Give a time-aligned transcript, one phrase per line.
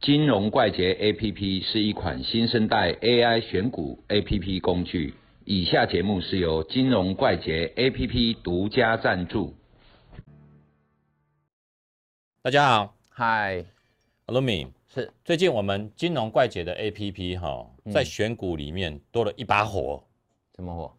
[0.00, 5.12] 金融怪杰 APP 是一款新生代 AI 选股 APP 工具。
[5.44, 9.54] 以下节目是由金融怪杰 APP 独家赞助。
[12.40, 13.62] 大家好，嗨，
[14.24, 15.12] 阿鲁米是。
[15.22, 17.92] 最近我们金融怪杰的 APP 哈，嗯。
[17.92, 20.02] 在选股里面多了一把火，
[20.56, 20.96] 什么火？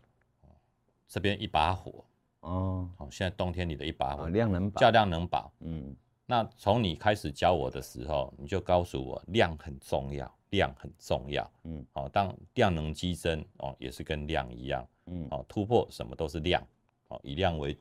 [1.08, 2.06] 这边一把火，
[2.42, 5.52] 哦，好，现在冬天里的一把哦火，量能宝，叫量能宝。
[5.60, 5.96] 嗯，
[6.32, 11.52] 那从你开始教我的时候，你就告诉我量很重要，量很重要。
[11.66, 11.86] 嗯。
[11.92, 14.88] 好，哦，当量能激增哦，也是跟量一样。
[15.08, 16.66] 嗯，哦，突破什么都是量，
[17.10, 17.78] 哦，以量为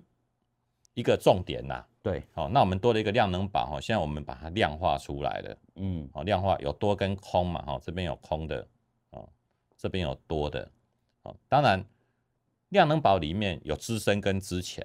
[0.94, 1.86] 一个重点呐。
[2.02, 5.56] 对，好、那我们多了一个量能宝哈，现在我们把它量化出来了。
[5.76, 8.66] 嗯，哦，量化有多跟空嘛，哈、这边有空的，
[9.10, 9.28] 哦，
[9.76, 10.68] 这边有多的，
[11.22, 11.84] 哦，当然
[12.70, 14.84] 量能宝里面有资深跟之前，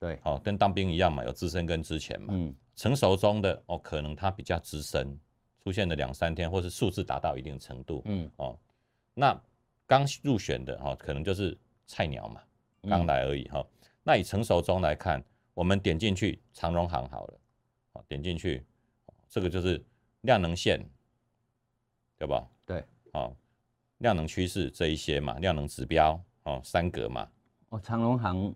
[0.00, 5.18] 对，哦，跟当兵一样嘛，有资深跟之前嘛，嗯，成熟中的哦，可能它比较资深，
[5.62, 8.58] 出现了两三天，或是数字达到一定程度，嗯，哦，
[9.14, 9.38] 那
[9.86, 12.40] 刚入选的哈、哦，可能就是菜鸟嘛，
[12.82, 12.90] 嗯。
[12.90, 13.64] 刚来而已哈、
[14.02, 15.22] 那以成熟中来看，
[15.54, 17.40] 我们点进去长荣行好了，
[17.92, 18.64] 哦，点进去，
[19.28, 19.82] 这个就是
[20.22, 20.78] 量能线，
[22.18, 22.46] 对吧？
[22.66, 23.34] 对，哦，
[23.98, 27.28] 量能趋势这一些嘛，量能指标哦，三格嘛，
[27.70, 28.54] 哦，长隆行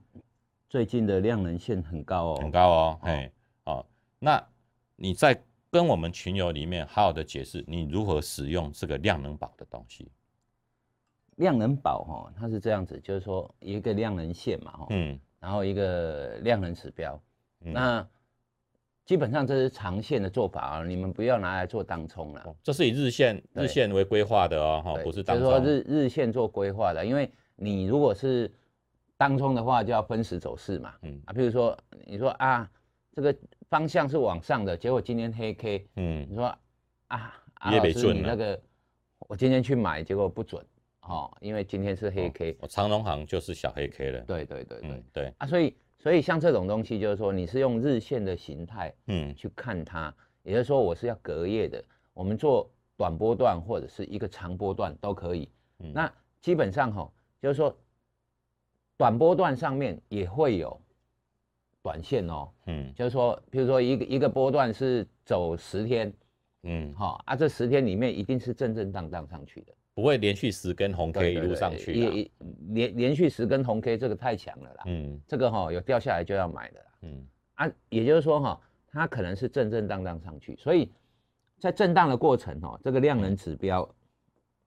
[0.69, 3.33] 最近的量能线很高哦，很高哦，嘿，
[3.65, 3.87] 哦，
[4.19, 4.45] 那
[4.97, 10.11] 你在跟我们群友里面好好的解释你如何使用这个量能宝的东西，
[11.37, 17.21] 量能宝哈，它是这样子，就是说一个量能线嘛哈，嗯，然后一个量能指标，
[17.61, 17.73] 嗯。
[17.73, 18.09] 那
[19.05, 22.43] 基本上这是长线的做法啊，你们不要拿来做当冲了。
[22.45, 25.49] 哦这是以日线日线为规划的哦，哈，不是当冲。
[25.49, 28.53] 就是说，日日线做规划的，因为你如果是
[29.17, 30.95] 当冲的话，就要分时走势嘛。
[31.03, 31.23] 嗯。
[31.25, 31.75] 啊，譬如说
[32.05, 32.71] 你说啊，
[33.15, 33.35] 这个
[33.69, 36.27] 方向是往上的，结果今天黑 K，嗯。
[36.29, 36.47] 你说
[37.09, 37.35] 啊，
[37.65, 38.61] 老师没准啊你那个
[39.21, 40.65] 我今天去买，结果不准
[41.01, 42.57] 哦，因为今天是黑 K。
[42.61, 49.35] 我长隆行就是小黑 K 了，对对对对、嗯，对，啊，所以所以像这种东西，就是说你是用日线的形态嗯。
[49.35, 51.83] 去看它，也就是说我是要隔夜的，
[52.15, 55.51] 我们做短波段或者是一个长波段都可以。
[55.81, 55.93] 嗯。
[55.93, 57.11] 那基本上哈、
[57.43, 57.77] 就是说
[58.97, 60.81] 短波段上面也会有
[61.83, 62.93] 短线哦，嗯。
[62.95, 66.13] 就是说，比如说一个一个波段是走十天，
[66.63, 72.31] 嗯，哈、啊，这十天里面一定是正正当当上去的，不会连续十根红 K 一路上去啊，也也
[72.69, 75.21] 连连续十根红 K 这个太强了啦，嗯。
[75.27, 76.87] 这个哈、有掉下来就要买的啦。
[77.03, 77.27] 嗯。
[77.55, 78.61] 啊，也就是说哈、
[78.91, 80.91] 它可能是正正当当上去，所以
[81.59, 83.83] 在震荡的过程哦，这个量能指标，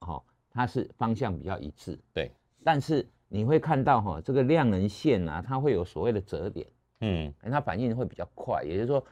[0.00, 2.30] 哦，它是方向比较一致，对，
[2.62, 6.66] 但是你会看到哈、这个量能线啊，它会有所谓的折点，
[7.02, 7.32] 嗯。
[7.50, 9.04] 它反应会比较快，也就是说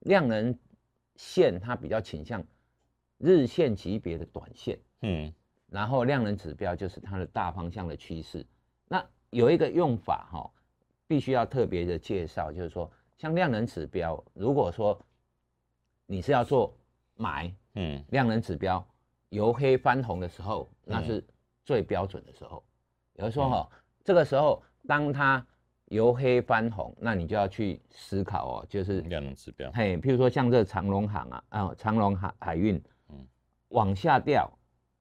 [0.00, 0.56] 量能
[1.16, 2.42] 线它比较倾向
[3.18, 5.32] 日线级别的短线，嗯。
[5.68, 8.46] 然后量能指标就是它的大方向的趋势。
[8.86, 10.50] 那有一个用法哈、
[11.06, 14.98] 必须要特别的介绍，就是说，像量能指标，如果说
[16.06, 16.74] 你是要做
[17.16, 18.02] 买嗯。
[18.08, 18.86] 量能指标
[19.28, 21.22] 由黑翻红的时候，那是
[21.64, 22.64] 最标准的时候。
[23.14, 23.68] 也就是说哈、
[24.04, 25.46] 这个时候当它
[25.88, 33.26] 由黑翻红，那你就要去思考哦，就是量能指标，嘿，譬如说像这长隆行啊，啊，长隆海海运，嗯
[33.68, 34.50] 往下掉，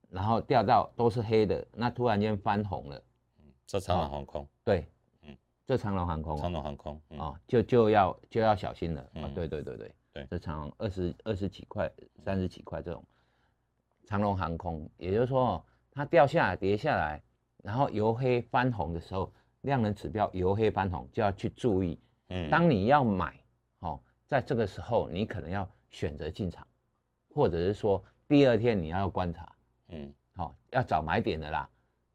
[0.09, 3.01] 然后掉到都是黑的，那突然间翻红了，
[3.65, 4.87] 这长荣航空，对，
[5.23, 11.91] 嗯这长隆航空长啊、荣航空，嗯哦就就要就要小心了啊、嗯对对对对对这长隆二十二十几块、
[12.23, 13.03] 三十几块这种
[14.05, 17.21] 长隆航空，也就是说哦，它掉下来跌下来，
[17.61, 23.33] 然后由黑翻红的时候，量能指标由黑翻红就要去注意，嗯当你要买，
[23.79, 26.65] 哦，在这个时候你可能要选择进场，
[27.33, 29.51] 或者是说第二天你要观察，
[29.89, 31.69] 嗯好、要找买点的啦。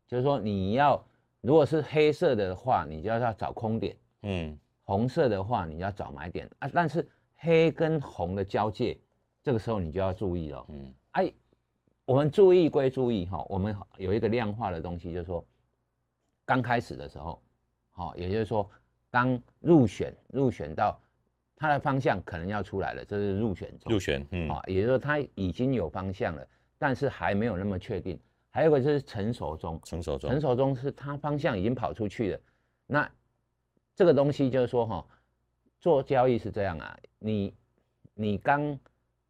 [0.06, 1.03] 就是说你要
[1.41, 6.71] 如果是黑色的话，你就要要找空点；嗯红色的话，你要找买点啊。
[6.72, 8.98] 但是黑跟红的交界，
[9.42, 10.65] 这个时候你就要注意了。
[10.68, 11.33] 嗯哎，
[12.04, 15.45] 我们注意归注意哈、我们有一个量化的东西，就是说
[16.44, 17.41] 刚开始的时候，
[17.91, 18.68] 好、也就是说
[19.10, 21.00] 刚入选入选到
[21.56, 26.47] 它的方向可能要出来了，这是入选中入选，嗯啊、也就是说它已经有方向了，
[26.78, 28.18] 但是还没有那么确定。
[28.50, 32.41] 还有一个就是成熟中，成熟中成，熟中是它方向已经跑出去了，
[32.86, 33.10] 那
[33.95, 35.06] 这个东西就是说哈、
[35.78, 37.54] 做交易是这样啊，你
[38.15, 38.78] 你刚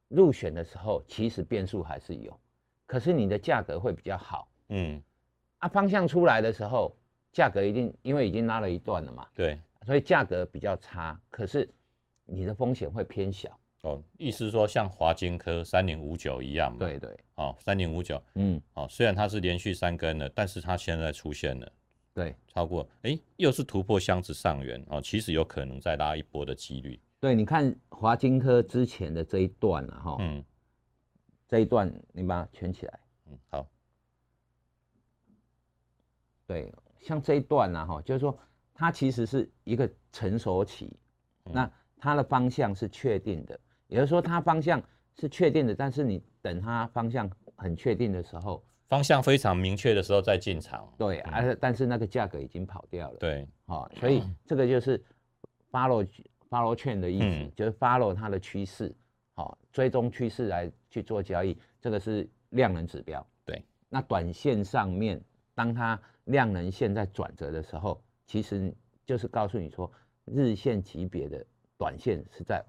[0.08, 2.36] 入选的时候，其实变数还是有，
[2.84, 5.00] 可是你的价格会比较好嗯
[5.58, 5.68] 啊。
[5.68, 6.96] 方向出来的时候，
[7.32, 9.58] 价格一定因为已经拉了一段了嘛，对。
[9.84, 11.68] 所以价格比较差，可是
[12.24, 13.58] 你的风险会偏小。
[13.82, 21.72] 哦，意思说像华金科三零五九一样嘛，对对，哦，三零五九，嗯，哦，虽然它是连续三根了，但是它现在出现了。
[22.14, 22.36] 对。
[22.46, 24.80] 超过，哎，又是突破箱子上缘。
[24.88, 30.44] 哦，其实有可能再拉一波的几率，对，你看华金科之前的这一段了哈，嗯。
[31.48, 33.68] 这一段你把它圈起来，嗯，好，
[36.46, 36.72] 对，
[37.02, 38.38] 像这一段呢哈，就是说
[38.72, 40.90] 它其实是一个成熟期，
[41.44, 41.52] 嗯。
[41.52, 43.58] 那它的方向是确定的，
[43.88, 44.82] 也就是说它方向
[45.20, 51.32] 是确定的，但是你等它方向很确定的时候，方向非常明确的时候再进场，对，嗯。
[51.32, 55.02] 而、但是那个价格已经跑掉了，对，好、所以这个就是
[55.70, 56.06] follow
[56.48, 57.52] follow 券的意思，嗯。
[57.56, 58.94] 就是 follow 它的趋势，
[59.34, 63.24] 好、追踪趋势来去做交易，这个是量能指标。
[63.44, 65.22] 对，那短线上面，
[65.62, 68.74] 当它量能线在转折的时候，其实
[69.06, 69.88] 就是告诉你说，
[70.24, 71.44] 日线级别的
[71.78, 72.64] 短线是在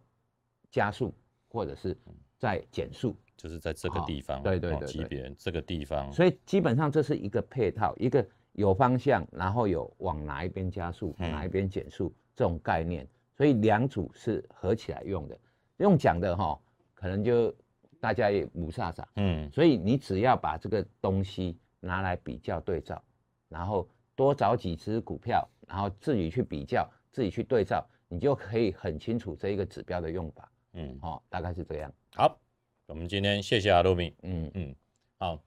[0.69, 1.11] 加速
[1.49, 1.97] 或者是
[2.37, 15.35] 在减速，就是在这个地方，对对对对别这个地方，所以基本上这是一个配套，一个有方向，然后有往哪一边加速，嗯哪一边减速这种概念，所以两组是合起来用的。
[15.77, 16.59] 用讲的哈，
[16.93, 17.51] 可能就
[17.99, 23.01] 大家也不飒飒，嗯，所以你只要把这个东西拿来比较对照，
[23.49, 30.51] 然后多找几只股票，然后自己去比较，自己去对照，你就可以很清楚这一个指标的用法。
[30.73, 31.93] 嗯，哦，大概是这样。
[32.15, 32.39] 好，
[32.87, 34.49] 我们今天谢谢阿露米，嗯。
[34.53, 34.75] 嗯，
[35.17, 35.39] 好，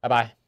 [0.00, 0.45] 拜拜。